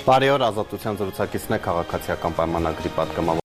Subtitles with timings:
[0.00, 3.38] Բարի օր, ազատության զրուցակիցն է քաղաքացիական պայմանագրի պատգամավոր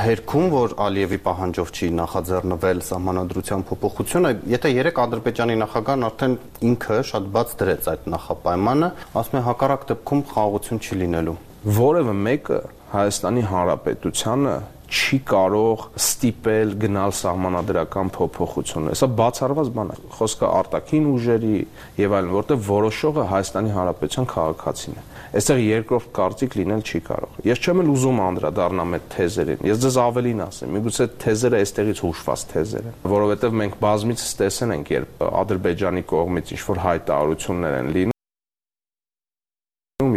[0.00, 6.36] հերքում, որ Ալիևի պահանջով չի նախաձեռնվել սահմանադրության փոփոխությունը, եթե երեք Ադրբեջանի նախագահն արդեն
[6.70, 8.90] ինքը շատ բաց դրեց այդ նախապայմանը,
[9.20, 11.36] ասում է հակառակ դեպքում խաղաղություն չի լինելու։
[11.80, 14.54] Որևէ մեկը Հայաստանի Հանրապետությանը
[14.90, 21.58] չի կարող ստիպել գնալ սահմանադրական փոփոխությունը։ Սա բացառված բան է։ Խոսքը արտաքին ուժերի
[22.00, 27.58] եւ այլն, որտեղ որոշողը Հայաստանի Հանրապետության քաղաքացին է։ Այստեղ երկրորդ կարծիք լինել չի կարող։ Ես
[27.62, 32.84] չեմ էլ ուզում անդրադառնամ այդ թեզերին։ Ես ձեզ ավելին ասեմ, միգուցե թեզերը այստեղից հուշված թեզեր
[32.90, 38.18] են, որովհետեւ մենք բազմիցս տեսել ենք, երբ Ադրբեջանի կողմից ինչ որ հայտարարություններ են լինում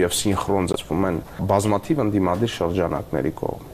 [0.03, 1.17] եւ սինխրոն ծածվում են
[1.53, 3.72] բազմաթիվ ընդդիմադիր շրջանակների կողմից։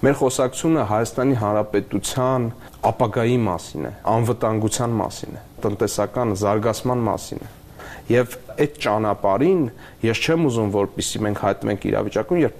[0.00, 2.44] Մեր խոսակցությունը Հայաստանի Հանրապետության
[2.88, 7.50] ապագայի մասին է, անվտանգության մասին է, տնտեսական զարգացման մասին է։
[8.14, 9.60] Եվ այդ ճանապարհին
[10.06, 12.56] ես չեմ ուզում, որպեսզի մենք հայտնենք իրավիճակում, երբ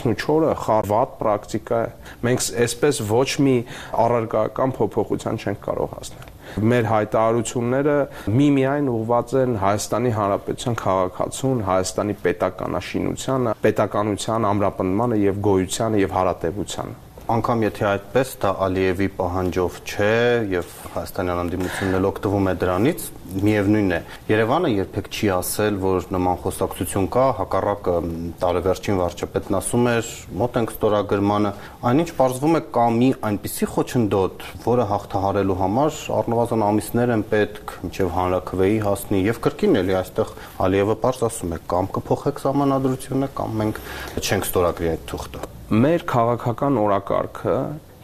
[0.00, 1.94] 14-ը խարվատ պրակտիկա է։
[2.26, 3.56] Մենք այսպես ոչ մի
[4.02, 6.29] առարկական փոփոխության չենք կարող հասնել
[6.70, 7.98] մեր հայտարարությունները
[8.40, 17.60] միմիայն ուղված են Հայաստանի Հանրապետության քաղաքացուն, Հայաստանի պետականաշինությանը, պետականության ամրապնդմանը եւ գոյությանը եւ հարատեվությանը անգամ
[17.62, 20.14] եթե այդպես դա Ալիևի պահանջով չէ
[20.50, 23.04] եւ Հայաստանյան անդիմությունն էլ օգտվում է դրանից,
[23.44, 24.00] միևնույնն է։
[24.30, 27.94] Երևանը երբեք չի ասել, որ նման խոսակցություն կա, հակառակը
[28.42, 31.52] տարեվերջին վարչապետն ասում էր, մոտ ենք ստորագրմանը,
[31.90, 38.12] այնինչ բարձվում է կա մի այնպիսի խոչընդոտ, որը հաղթահարելու համար առնվազն ամիսներ են պետք, մինչև
[38.18, 40.34] հանրակրվեի հասնի եւ կրկին էլի այստեղ
[40.66, 43.82] Ալիևը པարզ ասում է, կամ կփոխեք համանadrությունը, կամ մենք
[44.18, 47.52] չենք ստորագրի այդ թուղթը մեր քաղաքական օրակարգը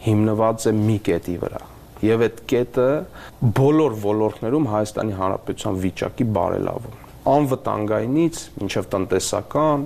[0.05, 1.59] հիմնված է մի կետի վրա
[2.07, 2.85] եւ այդ կետը
[3.57, 6.95] բոլոր ոլորտներում Հայաստանի Հանրապետության վիճակի բարելավում
[7.33, 9.83] անվտանգայինից մինչև տնտեսական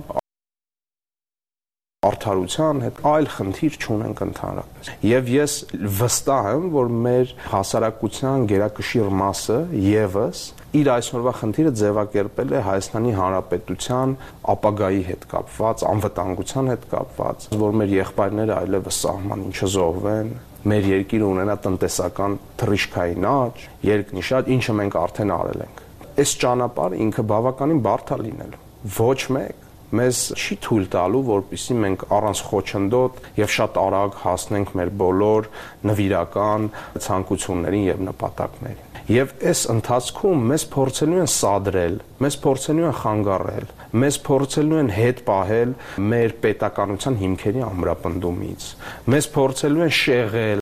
[2.06, 5.52] արդարության հետ այլ խնդիր չունենք ընդհանրապես։ Եվ ես
[5.98, 9.58] վստահ եմ, որ մեր հասարակության գերակշիռ մասը
[9.90, 14.12] եւս իր այսօրվա խնդիրը ձևակերպել է Հայաստանի Հանրապետության
[14.52, 20.30] ապագայի հետ կապված, անվտանգության հետ կապված, որ մեր եղբայրները այլևս սահմանին չզոհվեն,
[20.72, 25.82] մեր երկիրը ունենա տնտեսական թռիչքային աճ, երկնիշատ, ինչը մենք արդեն արել ենք։
[26.22, 28.62] Այս ճանապարհը ինքը բավականին բարդ է լինելու։
[28.96, 29.61] Ոչ մեկ
[29.98, 35.50] մեզ չի թույլ տալու, որpիսի մենք առանց խոչընդոտ եւ շատ արագ հասնենք մեր բոլոր
[35.90, 36.70] նվիրական
[37.06, 43.66] ցանկություններին եւ նպատակներին։ Եվ այս ընթացքում մեզ փորձելու են սադրել, մեզ փորձելու են խանգարել,
[44.04, 45.76] մեզ փորձելու են հետ պահել
[46.14, 48.72] մեր պետականության հիմքերի ամրապնդումից։
[49.12, 50.61] Մեզ փորձելու են շեղել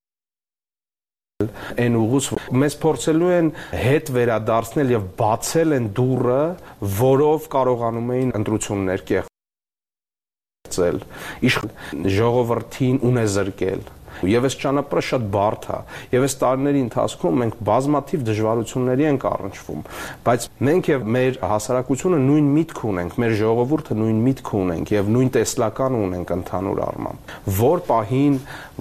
[1.84, 2.24] այն ուղուց
[2.62, 3.48] մեզ փորձելու են
[3.84, 6.42] հետ վերադարձնել եւ բացել են դուռը,
[7.00, 10.98] որով կարողանում էին ընտրություններ կեղծել։
[11.50, 11.54] Իշ
[12.20, 13.82] ժողովրդին ունեզրկել
[14.28, 15.78] Եվ այս ճանապարհը շատ բարդ է։
[16.14, 19.84] Եվ այս տարիների ընթացքում մենք բազմաթիվ դժվարությունների ենք առնչվում,
[20.26, 25.30] բայց մենք եւ մեր հասարակությունը նույն միտք ունենք, մեր ժողովուրդը նույն միտք ունենք եւ նույն
[25.36, 28.40] տեսլական ունենք ընդհանուր առմամբ։ Որ պահին,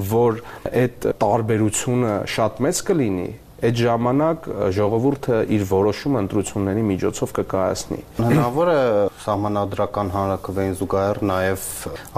[0.10, 0.42] որ
[0.84, 8.84] այդ տարբերությունը շատ մեծ կլինի, այդ ժամանակ ժողովուրդը իր որոշումը ընտրությունների միջոցով կկայացնի։ Հնարավոր է
[9.24, 11.66] սահմանադրական հանրակրվեին զուգահեռ նաև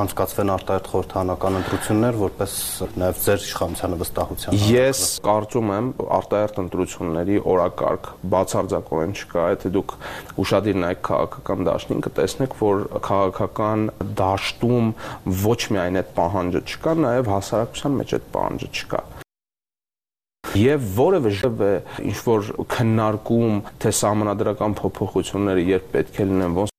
[0.03, 2.53] անցկացվեն արտահայտ խորհրդանական ընտրություններ, որպես
[3.01, 5.89] նաև ձեր իշխանությանը վստահության։ Ես կարծում եմ
[6.21, 9.95] արտահայտ ընտրությունների օրակարգ բացարձակորեն չկա, եթե դուք
[10.45, 13.87] ուշադիր նայեք քաղաքական դաշտին, կտեսնեք, որ քաղաքական
[14.21, 14.93] դաշտում
[15.47, 19.03] ոչ միայն այդ պահանջը չկա, նաև հասարակության մեջ այդ պահանջը չկա
[20.59, 21.31] եւ որևէ
[22.09, 26.70] ինչ որ քննարկում թե համանadrական փոփոխությունները երբ պետք է լինեն ոնց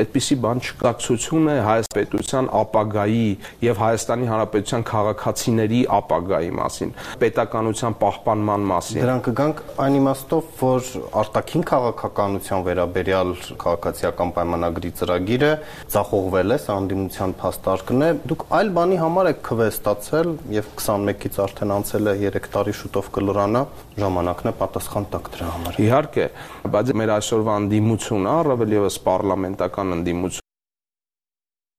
[0.00, 3.24] այդպիսի բան չկացություն է հայ պետության ապագայի
[3.64, 11.64] եւ Հայաստանի Հանրապետության քաղաքացիների ապագայի մասին, պետականության պահպանման մասին։ Դրանք կգանք այն իմաստով, որ արտաքին
[11.70, 13.32] քաղաքականության վերաբերյալ
[13.64, 15.52] քաղաքացիական պայմանագրի ծրագիրը
[15.94, 22.10] ցախողվել է, անդիմության փաստարկն է։ Դուք այլ բանի համար եք քվեստացել եւ 21-ից արդեն անցել
[22.10, 23.62] է 3 տարի շուտով կլորանա,
[24.00, 26.26] ժամանակն է պատասխան տակ դրա համար։ Իհարկե,
[26.74, 30.48] բայց մեր այսօրվա անդիմությունը առավել եւս պարլամենտական ընդդիմություն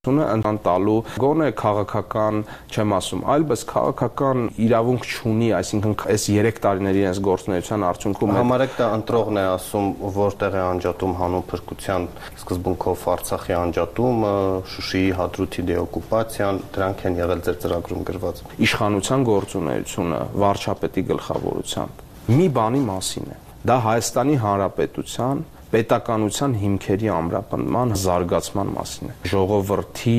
[0.02, 2.38] ությունը ընտան տալու գոնե քաղաքական
[2.74, 8.74] չեմ ասում, այլ բայց քաղաքական իրավունք չունի, այսինքն այս 3 տարիների այս գործունեության արդյունքում համարեք
[8.80, 9.86] դա ընտրողն է ասում,
[10.18, 12.08] որտեղ է անջատում հանուն փրկության
[12.42, 14.34] սկզբունքով Արցախի անջատումը,
[14.74, 22.04] Շուշիի հադրութի դեօկուպացիան, դրանք են եղել ձեր ծրագրում գրված։ Իշխանության գործունեությունը վարչապետի գլխավորությամբ
[22.42, 25.40] մի բանի մասին է Դա Հայաստանի Հանրապետության
[25.72, 30.16] պետականության հիմքերի ամրապնդման զարգացման մասին է ժողովրդի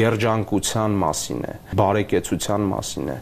[0.00, 3.18] երջանկության մասին է բարեկեցության մասին է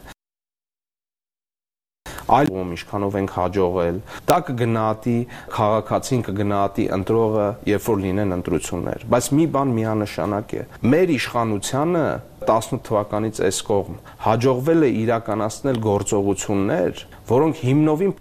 [2.34, 3.98] այլ ում ինչքանով ենք հաջողել
[4.28, 5.16] դա կգնահատի
[5.54, 10.62] քաղաքացին կգնահատի ընտրողը երբ որ լինեն ընտրություններ բայց մի բան միանշանակ է.
[10.94, 12.06] մեր իշխանությանը
[12.44, 17.04] 18 թվականից այս կողմ հաջողվել է իրականացնել գործողություններ,
[17.34, 18.16] որոնք հիմնովին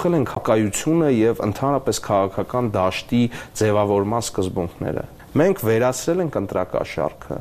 [0.00, 3.18] փոխել են կայությունը եւ ընդհանրապես քաղաքական դաշտի
[3.60, 5.02] ձևավորման սկզբունքները։
[5.36, 7.36] Մենք վերացրել ենք ընտրակաշարքը։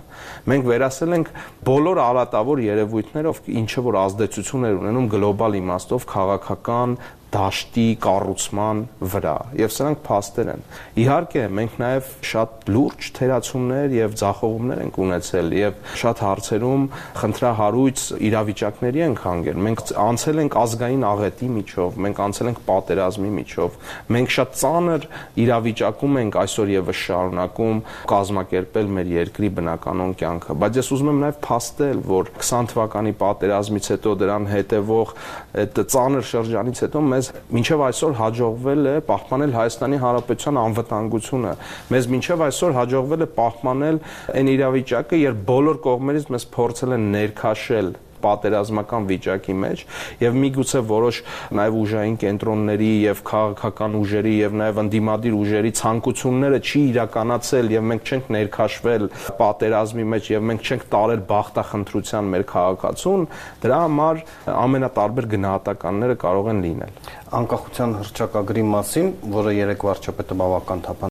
[0.51, 1.31] Մենք վերացրել ենք
[1.69, 6.97] բոլոր արատավոր երևույթներով, ինչը որ ազդեցություններ ունենում գլոբալ իմաստով քաղաքական
[7.33, 8.79] դաշտի կառուցման
[9.13, 10.63] վրա եւ սրանք փաստեր են
[11.03, 16.87] իհարկե մենք նաեւ շատ լուրջ թերացումներ եւ ձախողումներ ենք ունեցել եւ շատ հարցերում
[17.19, 23.77] խնդրահարույց իրավիճակների ենք հանգել մենք անցել ենք ազգային աղետի միջով մենք անցել ենք պատերազմի միջով
[24.17, 25.07] մենք շատ ծանր
[25.45, 31.39] իրավիճակում ենք այսօր եւս շարունակում կազմակերպել մեր երկրի բնականոն կյանքը բայց ես ուզում եմ նաեւ
[31.45, 35.13] փաստել որ 20 թվականի պատերազմից հետո դրան հետևող
[35.59, 41.53] այդ ծանր շրջանից հետո մեզ մեզ մինչև այսօր հաջողվել է պահպանել Հայաստանի Հանրապետության անվտանգությունը։
[41.93, 43.99] Մեզ մինչև այսօր հաջողվել է պահպանել
[44.39, 47.91] այն իրավիճակը, երբ բոլոր կողմերից մեզ փորձել են ներքաշել
[48.23, 49.83] պատերազմական վիճակի մեջ
[50.23, 51.21] եւ միգուցե որոշ
[51.59, 58.09] նաեւ ուժային կենտրոնների եւ քաղաքական ուժերի եւ նաեւ ընդդիմադիր ուժերի ցանկությունները չի իրականացել եւ մենք
[58.09, 59.07] չենք ներքաշվել
[59.39, 63.27] պատերազմի մեջ եւ մենք չենք տարել բախտախնդրության մեր քաղաքացուն
[63.65, 64.23] դրա համար
[64.59, 66.97] ամենատարբեր գնահատականները կարող են լինել
[67.39, 71.08] անկախության հրճակագրի մասին, որը երեք վարչապետը բավական թափան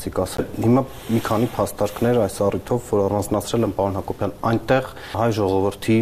[0.00, 0.82] կանցիկ ասել։ Հիմա
[1.12, 5.98] մի քանի փաստարկներ այս առիթով, որ առանձնացրել են պարոն Հակոբյան, այնտեղ հայ ժողովրդի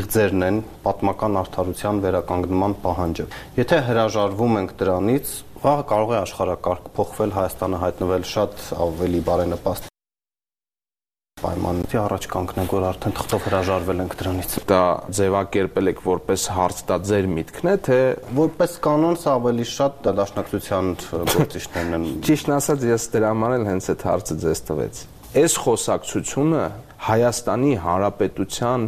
[0.00, 3.26] իղձերն են պատմական արդարության վերականգնման պահանջը։
[3.60, 9.93] Եթե հրաժարվում ենք դրանից, վաղը կարող է աշխարհակարգ փոխվել, Հայաստանը հայտնվել շատ ավելի բարենպաստ
[11.44, 14.82] պայմանների առաջ կանգնենք, որ արդեն թղթով հրաժարվել ենք դրանից։ Դա
[15.18, 17.98] ձևակերպել եք որպես հարց, դա ձեր միտքն է, թե
[18.38, 20.90] որպես կանոն սա ավելի շատ դաշնակցության
[21.34, 25.04] գործիչներն են։ Ճիշտն ասած, ես դրա համար էլ հենց այդ հարցը ձեզ տվեց։
[25.34, 26.64] Այս խոսակցությունը
[27.04, 28.84] Հայաստանի Հանրապետության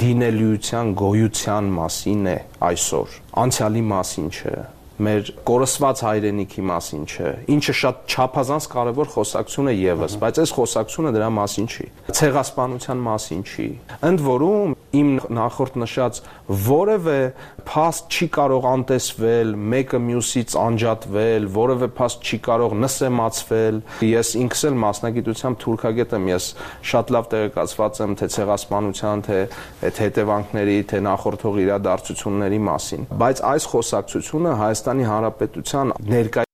[0.00, 2.36] լինելիության գոյության մասին է
[2.70, 4.54] այսօր, անցյալի մասին չէ
[5.00, 11.12] մեր կորսված հայրենիքի մասին չէ, ինչը շատ չափազանց կարևոր խոսակցություն է եւս, բայց այս խոսակցությունը
[11.16, 11.86] դրա մասին չի։
[12.20, 13.68] Ցեղասպանության մասին չի։
[14.10, 16.20] Ընդ որում իմ նախորդ նշած
[16.66, 17.18] որևէ
[17.68, 24.76] փաստ չի կարող անտեսվել, մեկը մյուսից անջատվել, որևէ փաստ չի կարող նսեմացվել։ Ես ինքս էլ
[24.84, 26.50] մասնագիտությամբ թուրքագետ եմ, ես
[26.90, 29.40] շատ լավ տեղեկացված եմ թե ցեղասպանության, թե
[29.90, 36.49] այդ հետևանքների, թե նախորդող իրադարձությունների մասին։ Բայց այս խոսակցությունը Հայաստանի Հանրապետության ներկայ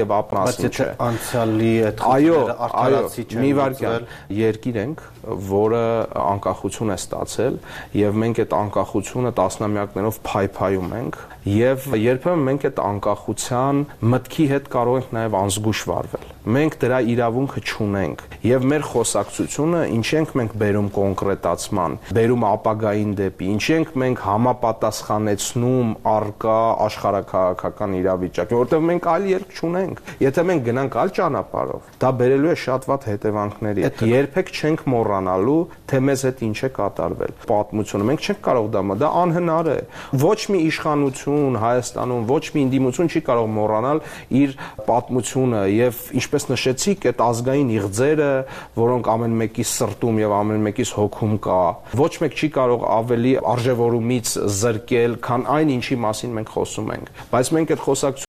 [0.00, 4.06] եւ ապնասին չէ։ Անցյալի այդ խնդիրները արտարացի չեն։ Մի վարքյան
[4.40, 5.04] երկիր ենք,
[5.50, 5.84] որը
[6.24, 7.58] անկախություն է ստացել
[8.00, 11.20] եւ մենք այդ անկախությունը տասնամյակներով փայփայում ենք
[11.50, 17.60] եւ երբեմն մենք այդ անկախության մտքի հետ կարող ենք նաեւ անզգուշ վարվել։ Մենք դրա իրավունքը
[17.60, 24.22] չունենք եւ մեր խոսակցությունը ինչ ենք մենք բերում կոնկրետացման, բերում ապագային դեպի, ինչ ենք մենք
[24.24, 26.56] համապատասխանեցնում արկա
[26.86, 32.56] աշխարհակաղակական իրավիճակին, որովհետեւ մենք այլ երկ չունենք։ Եթե մենք գնանք այլ ճանապարհով, դա բերելու է
[32.64, 38.40] շատ վատ հետևանքների։ Երբեք չենք մոռանալու, թե մեզ հետ ինչ է կատարվել։ Պատմությունը մենք չենք
[38.48, 39.78] կարող դա դա անհնար է։
[40.20, 44.02] Ոչ մի իշխանություն Հայաստանում, ոչ մի ինդիմություն չի կարող մոռանալ
[44.40, 44.54] իր
[44.88, 48.30] պատմությունը եւ ինչպես նշեցիք, այդ ազգային իղձերը,
[48.78, 51.58] որոնք ամեն մեկի սրտում եւ ամեն մեկիս հոգում կա,
[51.98, 57.54] ոչ մեկ չի կարող ավելի արժևորումից զրկել, քան այն ինչի մասին մենք խոսում ենք։ Բայց
[57.58, 58.26] մենք այդ խոսակ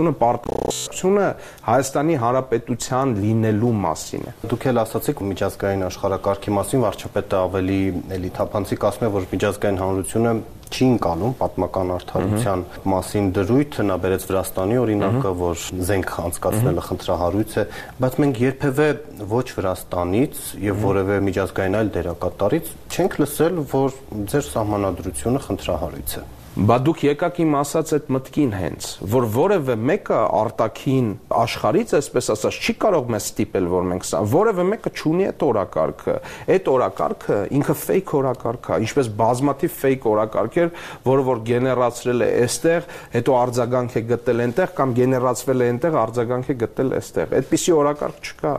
[0.00, 1.24] Ությունը պարտությունը
[1.66, 7.76] Հայաստանի Հանրապետության լինելու մասին է։ Դուք էլ ասացիք միջազգային աշխարհակարգի մասին, վարչապետը ավելի
[8.16, 10.32] էլի թափանցիկ ասում է, որ միջազգային հանրությունը
[10.70, 12.60] չի ընկալում պատմական արդարության
[12.94, 17.64] մասին դրույթը, նա բերեց Վրաստանի օրինակը, որ զենք անցկացնելը խնդրահարույց է,
[18.00, 18.88] բայց մենք երբևէ
[19.34, 23.96] ոչ Վրաստանից եւ որևէ միջազգային այլ դերակատարից չենք լսել, որ
[24.30, 30.16] ձեր սահմանադրությունը խնդրահարույց է։ Բա դուք եկաք իմ ասած այդ մտքին հենց, որ որևէ մեկը
[30.34, 35.44] արտակին աշխարից, այսպես ասած, չի կարող մեզ ստիպել, որ մենք սա, որևէ մեկը չունի այդ
[35.46, 36.16] օրակարգը։
[36.56, 40.74] Այդ օրակարգը ինքը fake օրակարգ է, ինչպես բազմաթիվ fake օրակարգեր,
[41.06, 46.50] որը որ գեներացրել է այստեղ, հետո արձագանք է գտել այնտեղ կամ գեներացվել է այնտեղ, արձագանք
[46.50, 48.54] է գտել այստեղ։ Այդպիսի օրակարգ չկա։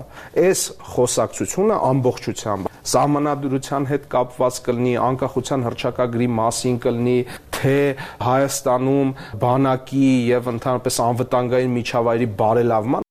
[0.48, 7.18] Այս խոսակցությունը ամբողջությամբ սահմանադրության հետ կապված կլինի, անկախության հռչակագրի մասին կլինի,
[7.62, 7.77] թե
[8.25, 9.13] Հայաստանում
[9.46, 13.08] բանակի եւ ընդհանրապես անվտանգային միջավայրի բարելավման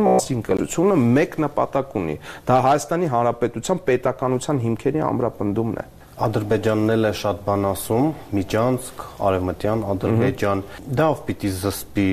[0.00, 2.14] մասին կլությունը մեկ նպատակ ունի։
[2.48, 5.86] Դա Հայաստանի Հանրապետության պետականության հիմքերի ամրապնդումն է։
[6.20, 10.62] Ադրբեջանն էլ է շատ բան ասում, Միջանցք, Արևմտյան Ադրբեջան,
[11.00, 12.06] դա ով պիտի զսպի,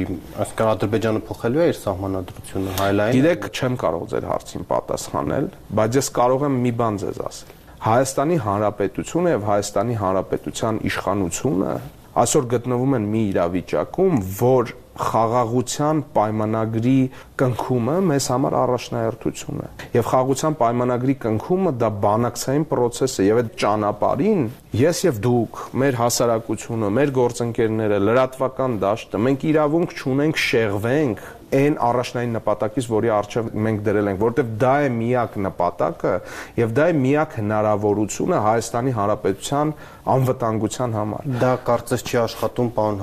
[0.45, 6.11] այսինքն Ադրբեջանը փոխելու է իր սահմանադրությունը հայլային։ Գիտեք, չեմ կարող ձեր հարցին պատասխանել, բայց ես
[6.21, 11.73] կարող եմ մի բան ձեզ ասել։ Հայաստանի Հանրապետությունը եւ Հայաստանի Հանրապետության իշխանությունը
[12.17, 16.97] այսօր գտնվում են մի իրավիճակում, որ խաղաղության պայմանագրի
[17.37, 23.51] կնքումը մեզ համար առաջնահերթություն է եւ խաղաղության պայմանագրի կնքումը դա բանակցային process է եւ այդ
[23.63, 24.43] ճանապարհին
[24.81, 31.25] ես եւ դուք մեր հասարակությունը մեր գործընկերները լրատվական դաշտը մենք իրավունք չունենք շեղվենք
[31.57, 36.15] այն առաջնային նպատակից, որի արժեվ մենք դրել ենք, որովհետև դա է միակ նպատակը
[36.59, 39.71] եւ դա է միակ հնարավորությունը Հայաստանի Հանրապետության
[40.17, 43.01] անվտանգության համար։ Դա կարծես չի աշխատում, պարոն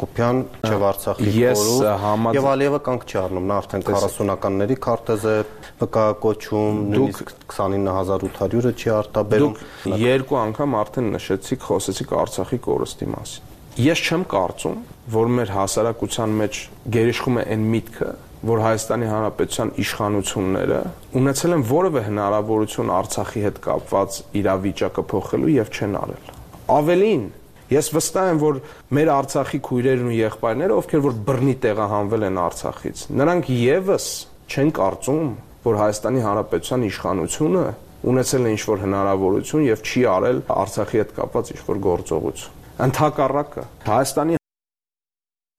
[0.00, 5.34] Հակոբյան, Չև Արցախի խորհուրդ եւ Ալիևը կանգ չի առնում, նա արդեն 40-ականների քարտեզ է
[5.80, 14.00] վկայակոչում, նույնիսկ 29800-ը չի արտաբերում։ Դուք երկու անգամ արդեն նշեցիք, խոսեցիք Արցախի կորստի մասին Ես
[14.08, 14.80] չեմ կարծում,
[15.14, 16.56] որ մեր հասարակության մեջ
[16.96, 18.08] գերիշխում է այն միտքը,
[18.50, 20.80] որ Հայաստանի Հանրապետության իշխանությունները
[21.20, 26.32] ունեցել են որևէ հնարավորություն Արցախի հետ կապված իրավիճակը փոխելու եւ չեն արել։
[26.80, 27.24] Ավելին,
[27.70, 28.60] ես վստահ եմ, որ
[28.98, 34.08] մեր Արցախի քույրերն ու եղբայրները, ովքեր որ բռնի տեղահանվել են Արցախից, նրանք եւս
[34.50, 37.64] չեն կարծում, որ Հայաստանի Հանրապետության իշխանությունը
[38.10, 44.38] ունեցել է ինչ-որ հնարավորություն եւ չի արել Արցախի հետ կապված ինչ-որ գործողություն ընդհակառակը Հայաստանի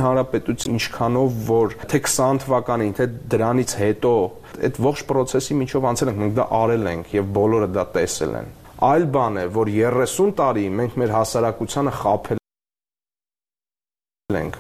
[0.02, 4.14] Հանրապետություն ինչքանով որ թե 20 թվականին, թե դրանից հետո
[4.68, 8.50] այդ ողջ process-ի միջով անցել ենք, մենք դա արել ենք եւ բոլորը դա տեսել են։
[8.82, 12.40] Այլ բան է, որ 30 տարի մենք մեր հասարակությանը խափել
[14.40, 14.56] ենք։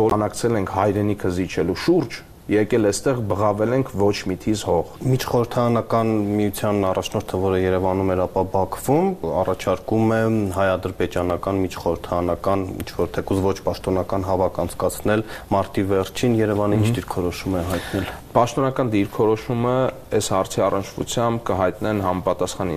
[0.00, 2.16] Բոլանակցել ենք հայրենիքը զիջելու շուրջ
[2.46, 9.08] եկել այստեղ բղավել ենք ոչ միթիզ հող։ Միջխորհրդանական միության առաջնորդը, որը Երևանում էր, ապա Բաքվում
[9.40, 10.20] առաջարկում է
[10.56, 15.26] հայ-ադրբեջանական միջխորհրդանական ինչ-որ թեկուզ ոչ պաշտոնական հավաք անցկացնել
[15.56, 19.76] մարտի վերջին Երևանի ինչ դիրքորոշում է հայտնել։ Պաշտոնական դիրքորոշումը
[20.20, 22.72] այս հարցի առնչվությամբ կհայտնեն համապատասխան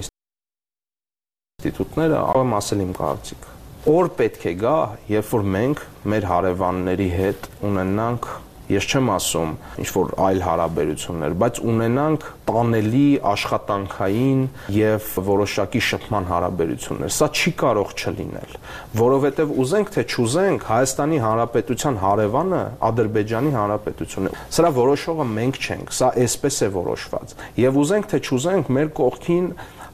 [1.59, 3.57] ինստիտուտները, ամ ասել իմ կարծիքը։
[3.89, 8.27] Օր պետք է գա, երբ որ մենք մեր հարևանների հետ ունենանք
[8.69, 14.41] ես չեմ ասում ինչ որ այլ հարաբերություններ, բայց ունենանք տանելի աշխատանքային
[14.75, 18.53] եւ որոշակի շփման հարաբերություններ։ Սա չի կարող չլինել,
[18.99, 26.11] որովհետեւ ուզենք թե չուզենք Հայաստանի Հանրապետության հարևանը Ադրբեջանի Հանրապետությունն է։ Սրա որոշողը մենք չենք, սա
[26.25, 27.35] այսպես է որոշված։
[27.69, 29.47] Եվ ուզենք թե չուզենք մեր կողքին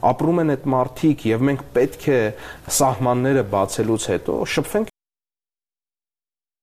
[0.05, 2.20] ապրում են այդ մարդիկ եւ մենք պետք է
[2.79, 4.94] սահմանները բացելուց հետո շփվենք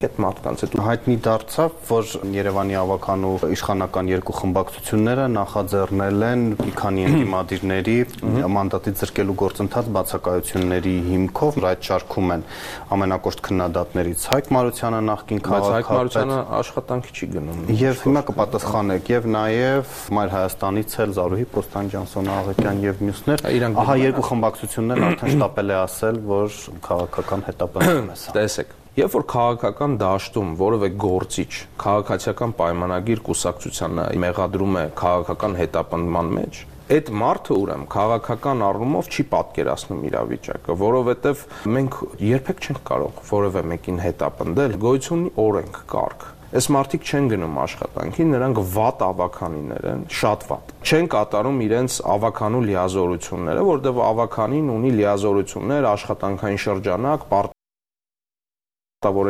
[0.06, 7.04] այդ մարդկանց հետ հայտնի դարձավ, որ Երևանի ավականու իշխանական երկու խմբակցությունները նախաձեռնել են մի քանի
[7.12, 7.96] ընդդիմադիրների
[8.56, 12.44] մանդատի ձրկելու գործընթաց բացակայությունների հիմքով այդ շարքում են
[12.96, 19.30] ամենակոշտ քննադատներից Հայկ Մարությանը նախկին քաղաքապետ Հայկ Մարությանը աշխատանքի չի գնում եւ հիմա կպատասխանեք եւ
[19.36, 23.46] նաեւ Մայր Հայաստանից էլ Զարուհի Պոստանջանսոն Աղեկյան եւ մյուսներ
[23.82, 29.22] ահա երկու խմբակցություններն արդեն շտապել է ասել որ քաղաքական հետապնդում է սա տեսեք Երբ որ
[29.24, 36.58] քաղաքական դաշտում որևէ գործիչ քաղաքացիական պայմանագիր կուսակցությանը մեղադրում է քաղաքական հետապնդման մեջ,
[36.96, 41.46] այդ մարդը ուրեմն քաղաքական առումով չի պատկերացնում իրավիճակը, որովհետև
[41.78, 41.96] մենք
[42.28, 48.58] երբեք չենք կարող որևէ մեկին հետապնդել, գոյություն օրենք կարգ Այս մարդիկ չեն գնում աշխատանքի, նրանք
[48.74, 56.62] վատ ավականիներ են, շատ վատ։ Չեն կատարում իրենց ավականու լիազորությունները, որտեղ ավականին ունի լիազորություններ, աշխատանքային
[56.68, 57.51] շրջանակ, մտավոր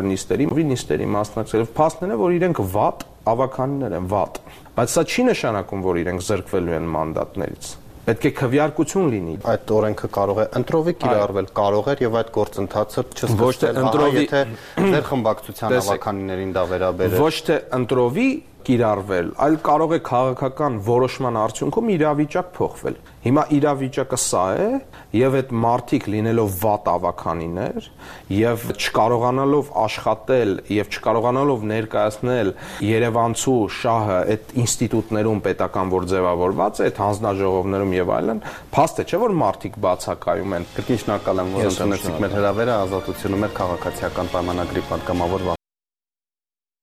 [0.03, 4.43] են նիստերի, նիստերի մասնակցելով փաստն է, որ իրենք վատ ավականներ են, վատ։
[4.77, 10.09] Բայց սա չի նշանակում, որ իրենք զրկվելու են մանդատներից պետք է քվյարկություն լինի։ Այդ օրենքը
[10.17, 14.41] կարող է ընտրովի կիրառվել, կարող էր եւ այդ գործընթացը չսկսել, ընտրովի, եթե
[14.83, 18.27] ձեր խմբակցության ավականիներին դա վերաբերեր։ Ոչ թե ընտրովի
[18.67, 24.69] կիրառվել, այլ կարող է քաղաքական որոշման արդյունքում իրավիճակ փոխվել։ Հիմա իրավիճակը սա է,
[25.15, 27.89] եւ այդ մարտիկ լինելով վատ ավականիներ
[28.35, 32.53] եւ չկարողանալով աշխատել եւ չկարողանալով ներկայացնել
[32.89, 39.23] Երևանցու շահը այդ ինստիտուտներում պետական որ ձևավորված է, այդ հանձնաժողովներում եւ այլն, փաստ է չէ
[39.23, 44.87] որ մարտիկ բացակայում են։ Կրկին շնորհակալ եմ, որ ընդունեցիք մեր հրավերը ազատությունը մեր քաղաքացիական պայմանագրի
[44.93, 45.51] պատգամավոր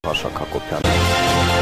[0.09, 1.58] Վաշակ Հակոբյանը։